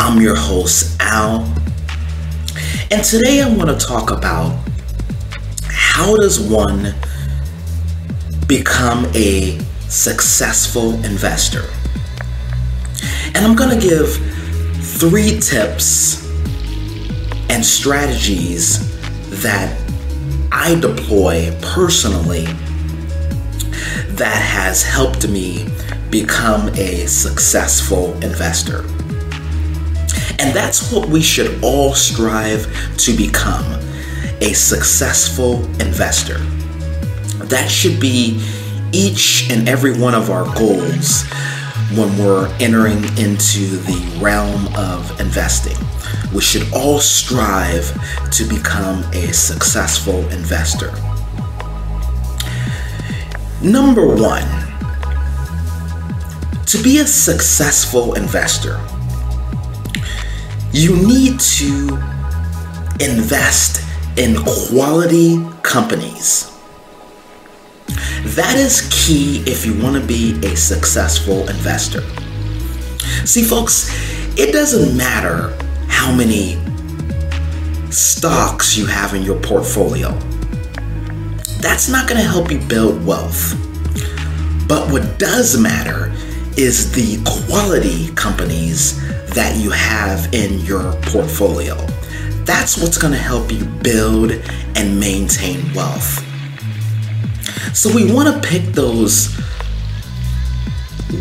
[0.00, 1.40] I'm your host, Al.
[2.90, 4.56] And today I want to talk about
[5.64, 6.94] how does one
[8.46, 9.58] become a
[9.88, 11.64] successful investor?
[13.34, 14.14] And I'm going to give
[14.80, 16.24] three tips
[17.50, 18.78] and strategies
[19.42, 19.76] that
[20.52, 22.44] I deploy personally
[24.14, 25.66] that has helped me
[26.10, 28.84] become a successful investor.
[30.38, 32.66] And that's what we should all strive
[32.98, 33.64] to become
[34.40, 36.38] a successful investor.
[37.46, 38.40] That should be
[38.92, 41.24] each and every one of our goals
[41.94, 45.76] when we're entering into the realm of investing.
[46.32, 47.92] We should all strive
[48.30, 50.92] to become a successful investor.
[53.62, 54.46] Number one,
[56.66, 58.78] to be a successful investor,
[60.78, 61.88] you need to
[63.00, 63.84] invest
[64.16, 66.56] in quality companies.
[68.36, 72.02] That is key if you want to be a successful investor.
[73.26, 73.90] See, folks,
[74.38, 75.56] it doesn't matter
[75.88, 76.58] how many
[77.90, 80.12] stocks you have in your portfolio.
[81.60, 83.54] That's not going to help you build wealth.
[84.68, 86.12] But what does matter
[86.58, 88.98] is the quality companies
[89.32, 91.76] that you have in your portfolio.
[92.44, 94.32] That's what's going to help you build
[94.74, 96.24] and maintain wealth.
[97.76, 99.38] So we want to pick those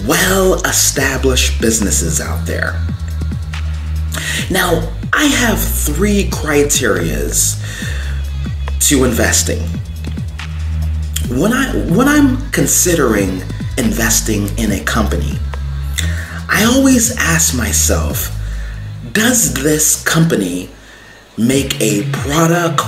[0.08, 2.74] well established businesses out there.
[4.50, 7.62] Now, I have three criterias
[8.90, 9.60] to investing.
[11.30, 13.44] When I when I'm considering
[13.78, 15.38] investing in a company,
[16.50, 18.34] I always ask myself,
[19.12, 20.70] does this company
[21.38, 22.82] make a product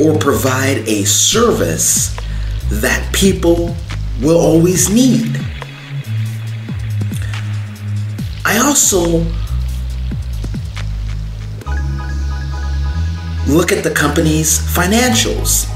[0.00, 2.16] or provide a service
[2.70, 3.74] that people
[4.22, 5.40] will always need?
[8.44, 9.24] I also
[13.48, 15.70] look at the company's financials.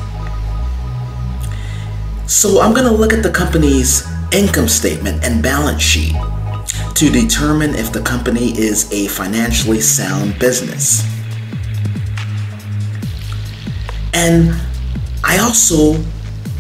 [2.29, 6.15] So I'm going to look at the company's income statement and balance sheet
[6.95, 11.03] to determine if the company is a financially sound business.
[14.13, 14.55] And
[15.25, 16.03] I also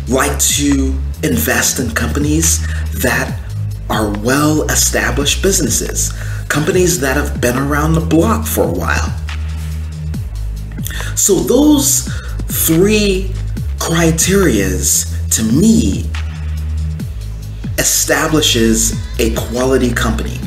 [0.09, 2.67] like to invest in companies
[3.03, 3.39] that
[3.91, 6.13] are well established businesses,
[6.49, 9.15] companies that have been around the block for a while.
[11.17, 12.09] So, those
[12.47, 13.33] three
[13.79, 16.09] criterias to me
[17.79, 20.39] establishes a quality company.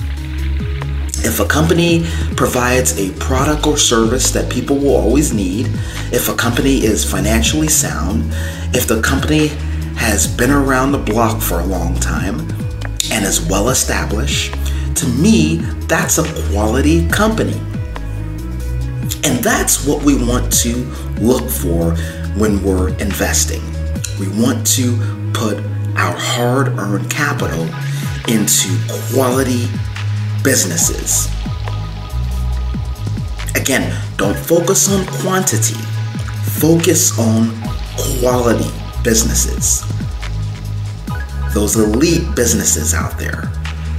[1.23, 2.05] If a company
[2.35, 5.67] provides a product or service that people will always need,
[6.11, 8.23] if a company is financially sound,
[8.75, 9.47] if the company
[9.95, 12.39] has been around the block for a long time
[13.11, 14.55] and is well established,
[14.95, 17.59] to me, that's a quality company.
[19.23, 20.75] And that's what we want to
[21.19, 21.95] look for
[22.35, 23.61] when we're investing.
[24.19, 24.97] We want to
[25.33, 25.63] put
[26.01, 27.63] our hard earned capital
[28.27, 28.75] into
[29.13, 29.67] quality
[30.43, 31.27] businesses.
[33.55, 35.79] Again, don't focus on quantity,
[36.59, 37.51] focus on
[38.19, 38.71] quality
[39.03, 39.83] businesses.
[41.53, 43.51] Those elite businesses out there,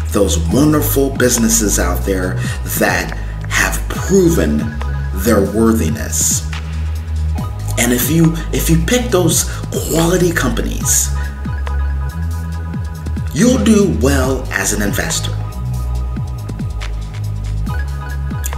[0.09, 2.35] those wonderful businesses out there
[2.79, 3.17] that
[3.49, 4.59] have proven
[5.15, 6.51] their worthiness.
[7.79, 11.11] And if you if you pick those quality companies,
[13.35, 15.31] you'll do well as an investor.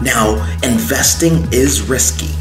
[0.02, 2.34] Now, investing is risky,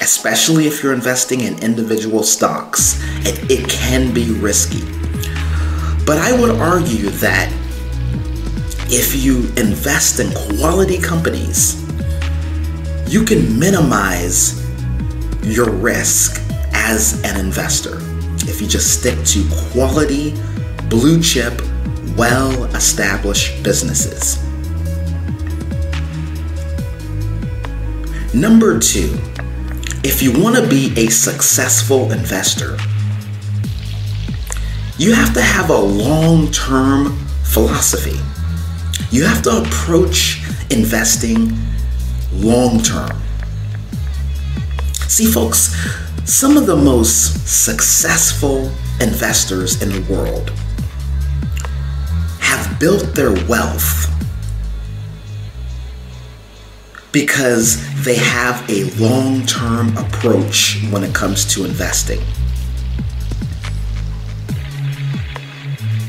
[0.00, 3.02] especially if you're investing in individual stocks.
[3.26, 4.80] It, it can be risky.
[6.06, 7.52] But I would argue that
[8.90, 11.84] if you invest in quality companies,
[13.06, 14.64] you can minimize
[15.42, 16.40] your risk
[16.72, 17.98] as an investor
[18.48, 20.30] if you just stick to quality,
[20.88, 21.60] blue chip,
[22.16, 24.42] well established businesses.
[28.34, 29.18] Number two,
[30.04, 32.76] if you want to be a successful investor,
[34.98, 38.18] you have to have a long term philosophy.
[39.10, 41.56] You have to approach investing
[42.32, 43.10] long term.
[45.08, 45.74] See, folks,
[46.24, 48.70] some of the most successful
[49.00, 50.52] investors in the world
[52.78, 54.06] built their wealth
[57.12, 62.20] because they have a long term approach when it comes to investing.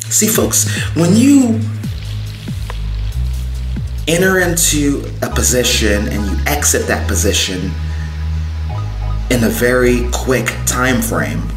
[0.10, 1.60] See, folks, when you
[4.08, 7.72] enter into a position and you exit that position
[9.30, 11.48] in a very quick time frame,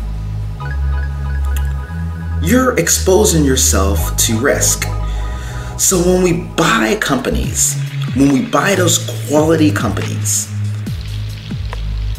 [2.42, 4.84] you're exposing yourself to risk.
[5.82, 7.74] So when we buy companies,
[8.14, 10.48] when we buy those quality companies,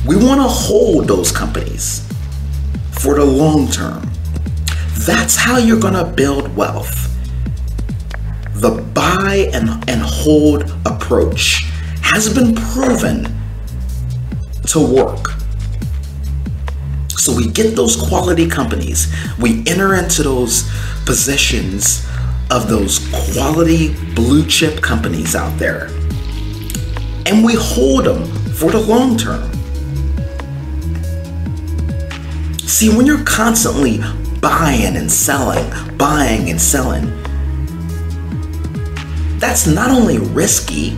[0.06, 2.06] we want to hold those companies
[2.92, 4.12] for the long term.
[5.06, 7.10] That's how you're going to build wealth.
[8.56, 11.64] The buy and, and hold approach
[12.02, 13.34] has been proven
[14.68, 15.28] to work.
[17.12, 19.08] So we get those quality companies,
[19.40, 20.70] we enter into those
[21.06, 22.06] positions
[22.54, 23.00] of those
[23.34, 25.88] quality blue chip companies out there,
[27.26, 28.24] and we hold them
[28.54, 29.52] for the long term.
[32.60, 33.98] See, when you're constantly
[34.40, 37.06] buying and selling, buying and selling,
[39.40, 40.96] that's not only risky,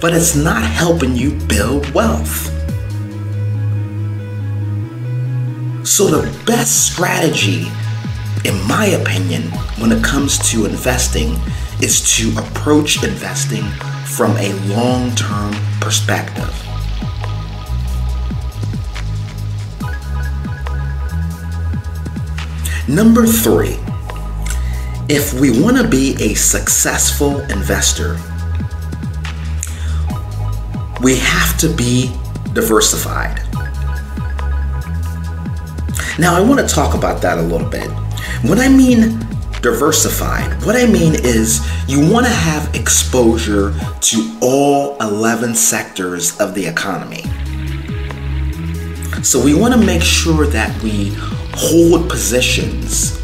[0.00, 2.52] but it's not helping you build wealth.
[5.84, 7.66] So, the best strategy,
[8.44, 9.42] in my opinion,
[9.78, 11.36] when it comes to investing,
[11.82, 13.64] is to approach investing
[14.04, 16.52] from a long term perspective.
[22.86, 23.78] Number three,
[25.08, 28.18] if we want to be a successful investor,
[31.02, 32.12] we have to be
[32.52, 33.40] diversified.
[36.18, 37.90] Now, I want to talk about that a little bit.
[38.44, 39.20] When I mean
[39.62, 46.54] diversified, what I mean is you want to have exposure to all 11 sectors of
[46.54, 47.22] the economy.
[49.22, 51.14] So we want to make sure that we
[51.54, 53.18] hold positions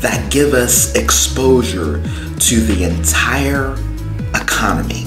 [0.00, 2.00] that give us exposure
[2.38, 3.72] to the entire
[4.40, 5.06] economy.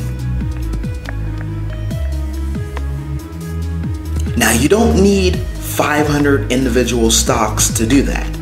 [4.36, 8.39] Now, you don't need 500 individual stocks to do that.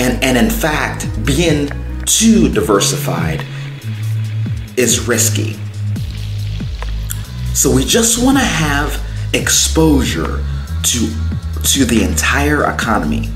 [0.00, 1.68] And, and in fact, being
[2.06, 3.44] too diversified
[4.78, 5.58] is risky.
[7.52, 8.98] So we just want to have
[9.34, 10.42] exposure
[10.84, 11.08] to
[11.62, 13.28] to the entire economy.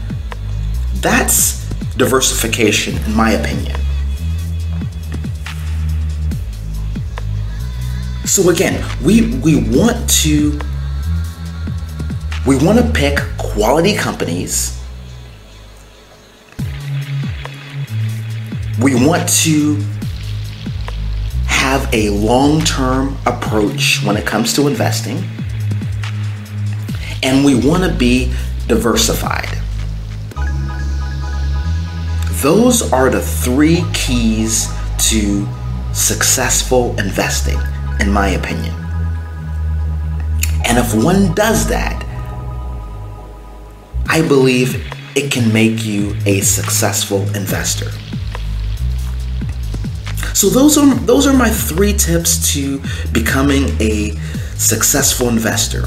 [1.02, 3.78] That's diversification in my opinion.
[8.24, 10.58] So again, we we want to
[12.46, 14.80] we want to pick quality companies.
[18.84, 19.76] We want to
[21.46, 25.24] have a long-term approach when it comes to investing
[27.22, 28.34] and we want to be
[28.66, 29.48] diversified.
[32.42, 34.68] Those are the three keys
[35.08, 35.48] to
[35.94, 37.58] successful investing,
[38.00, 38.74] in my opinion.
[40.66, 42.04] And if one does that,
[44.10, 47.90] I believe it can make you a successful investor.
[50.34, 54.10] So those are those are my three tips to becoming a
[54.56, 55.84] successful investor.